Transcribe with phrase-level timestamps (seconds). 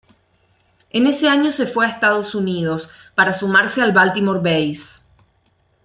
[0.89, 5.03] En ese año se fue a Estados Unidos para sumarse al Baltimore Bays.